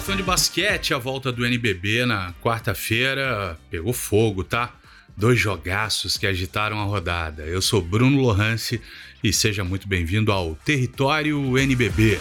[0.00, 4.74] Fã de basquete, a volta do NBB na quarta-feira pegou fogo, tá?
[5.14, 7.42] Dois jogaços que agitaram a rodada.
[7.42, 8.80] Eu sou Bruno Lohance
[9.22, 12.18] e seja muito bem-vindo ao Território NBB.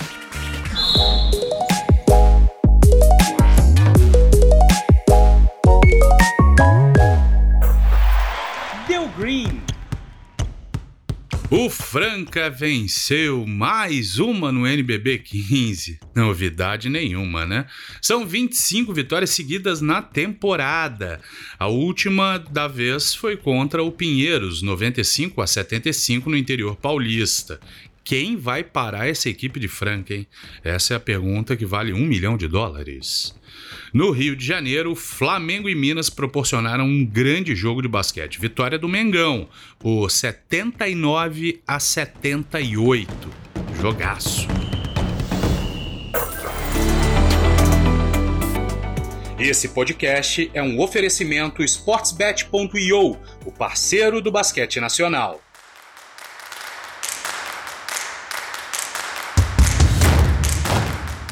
[11.52, 16.00] O Franca venceu mais uma no NBB 15.
[16.16, 17.66] Novidade nenhuma, né?
[18.00, 21.20] São 25 vitórias seguidas na temporada.
[21.58, 27.60] A última da vez foi contra o Pinheiros, 95 a 75 no interior paulista.
[28.10, 30.26] Quem vai parar essa equipe de Franca, hein?
[30.64, 33.36] Essa é a pergunta que vale um milhão de dólares.
[33.94, 38.42] No Rio de Janeiro, Flamengo e Minas proporcionaram um grande jogo de basquete.
[38.42, 43.30] Vitória do Mengão, por 79 a 78.
[43.80, 44.48] Jogaço.
[49.38, 55.40] Esse podcast é um oferecimento sportsbet.io, o parceiro do basquete nacional.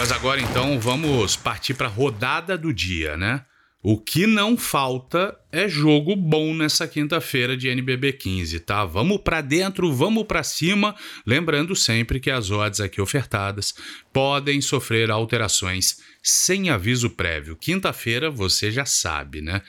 [0.07, 3.43] Mas agora então vamos partir para a rodada do dia, né?
[3.83, 8.85] O que não falta é jogo bom nessa quinta-feira de NBB 15, tá?
[8.85, 13.73] Vamos para dentro, vamos para cima, lembrando sempre que as odds aqui ofertadas
[14.13, 17.57] podem sofrer alterações sem aviso prévio.
[17.57, 19.61] Quinta-feira você já sabe, né?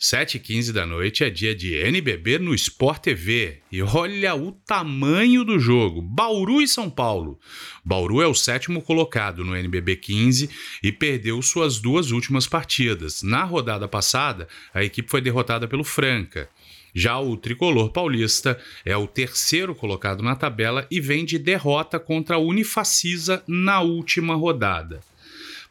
[0.00, 3.62] 7h15 da noite é dia de NBB no Sport TV.
[3.72, 7.36] E olha o tamanho do jogo: Bauru e São Paulo.
[7.84, 10.48] Bauru é o sétimo colocado no NBB 15
[10.84, 13.24] e perdeu suas duas últimas partidas.
[13.24, 16.48] Na rodada passada, a equipe foi derrotada pelo Franca.
[16.94, 22.36] Já o tricolor paulista é o terceiro colocado na tabela e vem de derrota contra
[22.36, 25.00] a Unifacisa na última rodada.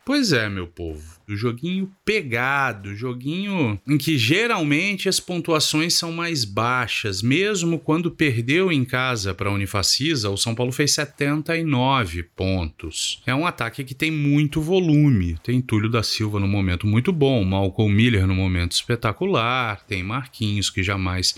[0.07, 1.03] Pois é, meu povo.
[1.27, 8.71] O joguinho pegado, joguinho em que geralmente as pontuações são mais baixas, mesmo quando perdeu
[8.71, 13.21] em casa para a Unifacisa, o São Paulo fez 79 pontos.
[13.25, 15.37] É um ataque que tem muito volume.
[15.43, 20.69] Tem Túlio da Silva no momento muito bom, Malcolm Miller no momento espetacular, tem Marquinhos
[20.69, 21.35] que jamais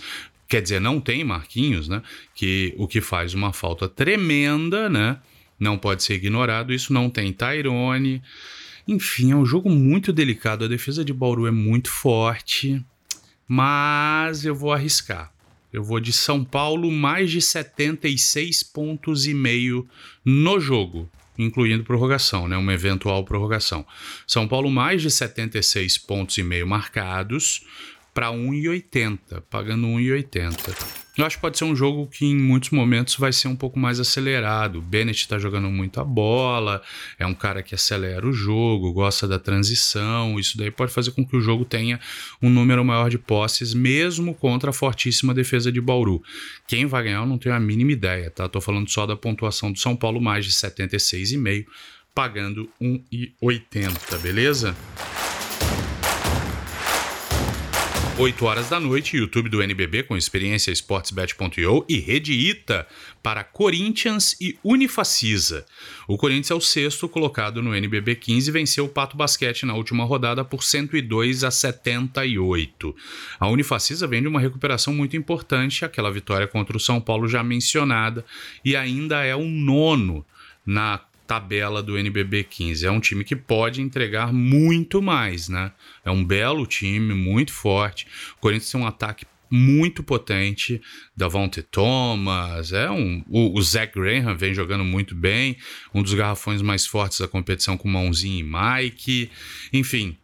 [0.47, 2.03] quer dizer, não tem Marquinhos, né?
[2.35, 5.17] Que o que faz uma falta tremenda, né?
[5.59, 6.71] Não pode ser ignorado.
[6.71, 8.21] Isso não tem Tyrone.
[8.89, 10.65] Enfim, é um jogo muito delicado.
[10.65, 12.83] A defesa de Bauru é muito forte,
[13.47, 15.31] mas eu vou arriscar.
[15.71, 19.87] Eu vou de São Paulo mais de 76 pontos e meio
[20.25, 21.07] no jogo,
[21.37, 22.57] incluindo prorrogação, né?
[22.57, 23.85] Uma eventual prorrogação.
[24.25, 27.63] São Paulo mais de 76 pontos e meio marcados
[28.11, 31.08] para 1,80, pagando 1,80.
[31.19, 33.77] Eu acho que pode ser um jogo que em muitos momentos vai ser um pouco
[33.77, 34.79] mais acelerado.
[34.79, 36.81] O Bennett está jogando muita bola,
[37.19, 40.39] é um cara que acelera o jogo, gosta da transição.
[40.39, 41.99] Isso daí pode fazer com que o jogo tenha
[42.41, 46.23] um número maior de posses, mesmo contra a fortíssima defesa de Bauru.
[46.65, 48.47] Quem vai ganhar eu não tenho a mínima ideia, tá?
[48.47, 51.65] Tô falando só da pontuação do São Paulo, mais de 76,5,
[52.15, 54.73] pagando 1,80, beleza?
[58.19, 62.85] 8 horas da noite, YouTube do NBB com experiência sportsbet.io e Rede Ita
[63.23, 65.65] para Corinthians e Unifacisa.
[66.05, 69.73] O Corinthians é o sexto colocado no NBB 15 e venceu o Pato Basquete na
[69.73, 72.93] última rodada por 102 a 78.
[73.39, 77.41] A Unifacisa vem de uma recuperação muito importante, aquela vitória contra o São Paulo já
[77.41, 78.25] mencionada,
[78.65, 80.25] e ainda é o nono
[80.65, 82.87] na tabela do NBB 15.
[82.87, 85.71] É um time que pode entregar muito mais, né?
[86.03, 88.07] É um belo time, muito forte.
[88.35, 90.81] O Corinthians tem um ataque muito potente,
[91.15, 95.57] Davante Thomas, é um, o, o Zach Graham vem jogando muito bem,
[95.93, 99.31] um dos garrafões mais fortes da competição com Mãozinho e Mike,
[99.73, 100.15] enfim,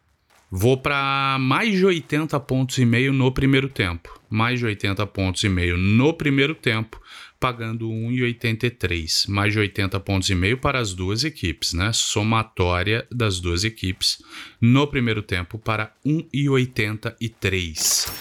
[0.52, 5.44] vou para mais de 80 pontos e meio no primeiro tempo, mais de 80 pontos
[5.44, 7.02] e meio no primeiro tempo,
[7.40, 11.92] pagando 1,83, mais de 80 pontos e meio para as duas equipes, né?
[11.94, 14.24] Somatória das duas equipes
[14.60, 18.12] no primeiro tempo para 1,83.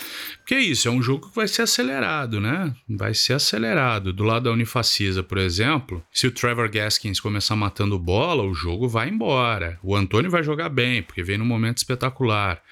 [0.46, 2.74] Que é isso, é um jogo que vai ser acelerado, né?
[2.88, 4.12] Vai ser acelerado.
[4.12, 8.86] Do lado da Unifacisa, por exemplo, se o Trevor Gaskins começar matando bola, o jogo
[8.86, 9.78] vai embora.
[9.82, 12.62] O Antônio vai jogar bem, porque vem num momento espetacular.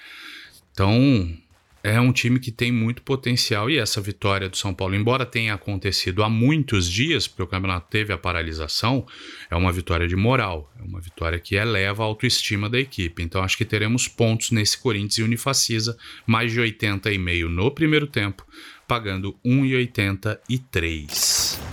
[0.71, 1.35] Então,
[1.83, 5.53] é um time que tem muito potencial e essa vitória do São Paulo, embora tenha
[5.53, 9.05] acontecido há muitos dias, porque o campeonato teve a paralisação,
[9.51, 13.21] é uma vitória de moral, é uma vitória que eleva a autoestima da equipe.
[13.21, 18.47] Então acho que teremos pontos nesse Corinthians e Unifacisa, mais de 80,5 no primeiro tempo,
[18.87, 21.72] pagando 1,83.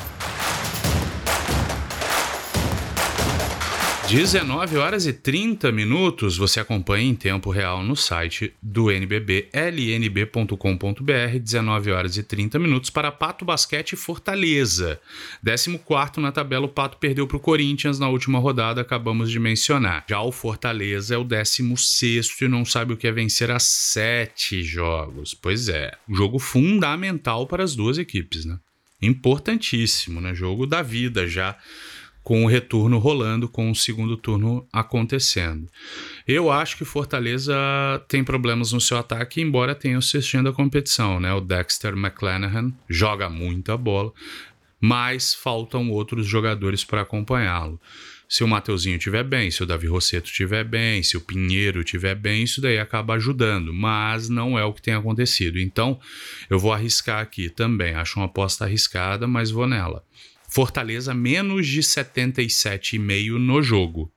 [4.11, 11.39] 19 horas e 30 minutos você acompanha em tempo real no site do NBB, lnb.com.br,
[11.41, 15.01] 19 horas e 30 minutos para Pato Basquete Fortaleza.
[15.45, 20.05] 14 na tabela, o Pato perdeu para o Corinthians na última rodada, acabamos de mencionar.
[20.11, 24.65] Já o Fortaleza é o 16 e não sabe o que é vencer a sete
[24.65, 25.35] jogos.
[25.35, 28.59] Pois é, jogo fundamental para as duas equipes, né?
[29.01, 30.35] Importantíssimo, né?
[30.35, 31.57] Jogo da vida já
[32.23, 35.67] com o retorno rolando, com o segundo turno acontecendo.
[36.27, 37.55] Eu acho que Fortaleza
[38.09, 41.33] tem problemas no seu ataque, embora tenha assistindo a competição, né?
[41.33, 44.13] O Dexter McClanahan joga muita bola,
[44.81, 47.81] mas faltam outros jogadores para acompanhá-lo.
[48.29, 52.15] Se o Mateuzinho estiver bem, se o Davi Rosseto estiver bem, se o Pinheiro estiver
[52.15, 55.59] bem, isso daí acaba ajudando, mas não é o que tem acontecido.
[55.59, 55.99] Então,
[56.49, 57.93] eu vou arriscar aqui também.
[57.93, 60.05] Acho uma aposta arriscada, mas vou nela.
[60.51, 64.13] Fortaleza menos de 77,5 no jogo.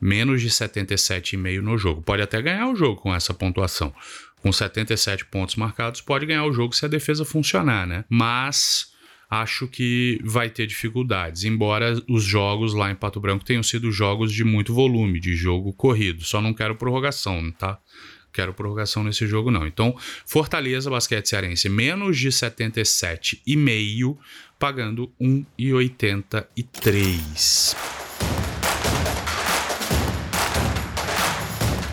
[0.00, 2.00] Menos de 77,5 no jogo.
[2.00, 3.92] Pode até ganhar o jogo com essa pontuação.
[4.40, 8.04] Com 77 pontos marcados, pode ganhar o jogo se a defesa funcionar, né?
[8.08, 8.92] Mas
[9.28, 14.32] acho que vai ter dificuldades, embora os jogos lá em Pato Branco tenham sido jogos
[14.32, 16.24] de muito volume, de jogo corrido.
[16.24, 17.78] Só não quero prorrogação, tá?
[18.38, 19.66] Quero prorrogação nesse jogo, não.
[19.66, 24.16] Então, Fortaleza, basquete cearense, menos de 77,5
[24.56, 27.74] pagando 1,83.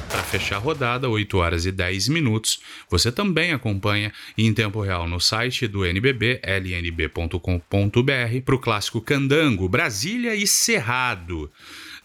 [0.08, 2.60] Para fechar a rodada, 8 horas e 10 minutos,
[2.92, 7.42] você também acompanha em tempo real no site do NBB, lnb.com.br,
[8.46, 11.52] para o clássico Candango, Brasília e Cerrado.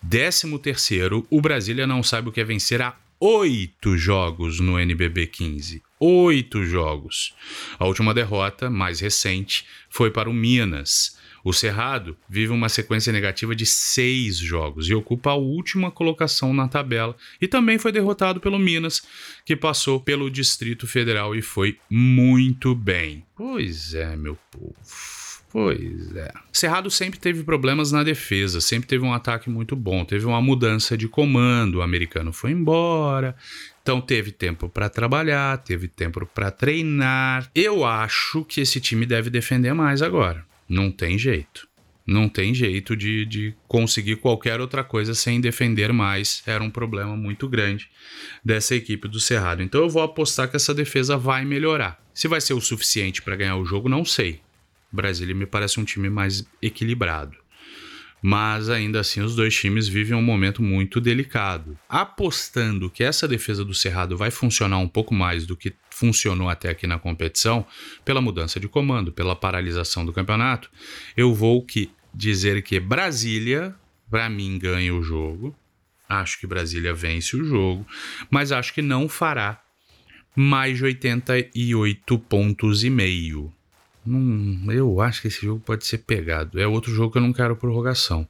[0.09, 5.27] 13 terceiro, o Brasília não sabe o que é vencer a oito jogos no NBB
[5.27, 7.35] 15 oito jogos.
[7.79, 11.19] A última derrota, mais recente, foi para o Minas.
[11.45, 16.69] O Cerrado vive uma sequência negativa de seis jogos e ocupa a última colocação na
[16.69, 17.17] tabela.
[17.41, 19.03] E também foi derrotado pelo Minas,
[19.45, 23.25] que passou pelo Distrito Federal e foi muito bem.
[23.37, 24.75] Pois é, meu povo.
[25.51, 26.33] Pois é.
[26.53, 30.97] Cerrado sempre teve problemas na defesa, sempre teve um ataque muito bom, teve uma mudança
[30.97, 33.35] de comando, o americano foi embora,
[33.83, 37.51] então teve tempo para trabalhar, teve tempo para treinar.
[37.53, 40.47] Eu acho que esse time deve defender mais agora.
[40.69, 41.69] Não tem jeito.
[42.07, 46.43] Não tem jeito de, de conseguir qualquer outra coisa sem defender mais.
[46.47, 47.89] Era um problema muito grande
[48.45, 49.63] dessa equipe do Cerrado.
[49.63, 52.01] Então eu vou apostar que essa defesa vai melhorar.
[52.15, 54.41] Se vai ser o suficiente para ganhar o jogo, não sei.
[54.93, 57.37] Brasília me parece um time mais equilibrado.
[58.23, 61.79] Mas ainda assim, os dois times vivem um momento muito delicado.
[61.89, 66.69] Apostando que essa defesa do Cerrado vai funcionar um pouco mais do que funcionou até
[66.69, 67.65] aqui na competição,
[68.05, 70.71] pela mudança de comando, pela paralisação do campeonato,
[71.17, 73.75] eu vou que dizer que Brasília,
[74.11, 75.57] para mim, ganha o jogo.
[76.09, 77.87] Acho que Brasília vence o jogo,
[78.31, 79.63] mas acho que não fará
[80.35, 83.53] mais de 88 pontos e meio.
[84.11, 86.61] Não, eu acho que esse jogo pode ser pegado.
[86.61, 88.27] É outro jogo que eu não quero prorrogação.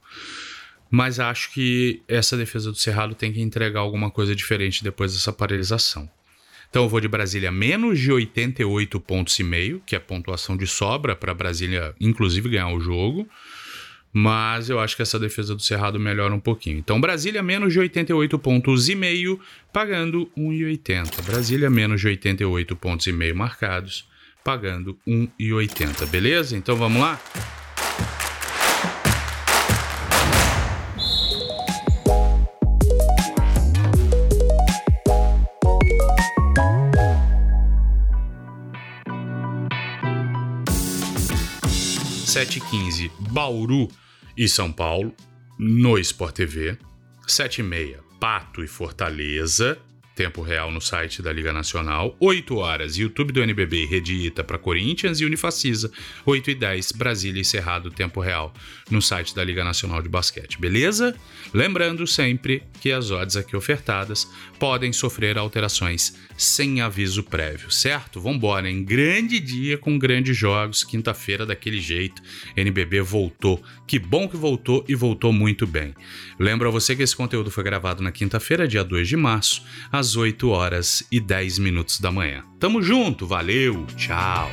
[0.91, 5.33] Mas acho que essa defesa do Cerrado tem que entregar alguma coisa diferente depois dessa
[5.33, 6.07] paralisação.
[6.69, 10.67] Então eu vou de Brasília menos de 88 pontos e meio, que é pontuação de
[10.67, 13.27] sobra para Brasília, inclusive, ganhar o jogo.
[14.13, 16.77] Mas eu acho que essa defesa do Cerrado melhora um pouquinho.
[16.77, 19.39] Então, Brasília menos de 88 pontos e meio,
[19.73, 21.23] pagando 1,80.
[21.23, 24.05] Brasília menos de 88 pontos e meio marcados,
[24.43, 26.55] pagando 1,80, beleza?
[26.57, 27.19] Então vamos lá?
[42.25, 43.89] Sete quinze Bauru
[44.37, 45.13] e São Paulo
[45.59, 46.77] no Sport TV.
[47.27, 49.77] Sete e meia Pato e Fortaleza
[50.21, 54.59] tempo real no site da Liga Nacional, 8 horas, YouTube do NBB Rede Ita para
[54.59, 55.91] Corinthians e Unifacisa,
[56.23, 58.53] 8 e 10, Brasília e Cerrado, tempo real,
[58.91, 61.15] no site da Liga Nacional de Basquete, beleza?
[61.51, 68.21] Lembrando sempre que as odds aqui ofertadas podem sofrer alterações sem aviso prévio, certo?
[68.21, 72.21] Vambora, em grande dia com grandes jogos, quinta-feira daquele jeito,
[72.55, 75.95] NBB voltou, que bom que voltou e voltou muito bem.
[76.39, 79.63] Lembro a você que esse conteúdo foi gravado na quinta-feira, dia 2 de março,
[80.11, 82.43] às 8 horas e 10 minutos da manhã.
[82.59, 84.49] Tamo junto, valeu, tchau!